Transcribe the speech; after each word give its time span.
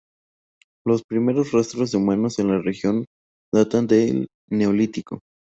Los 0.83 1.03
primeros 1.03 1.51
rastros 1.51 1.91
de 1.91 1.97
humanos 1.99 2.39
en 2.39 2.47
la 2.47 2.57
región 2.59 3.05
datan 3.53 3.85
del 3.85 4.29
neolítico. 4.49 5.19